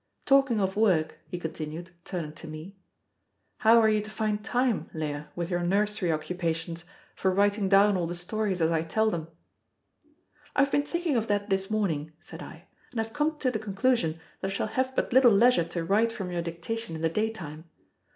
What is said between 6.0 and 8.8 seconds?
occupations, for writing down all the stories as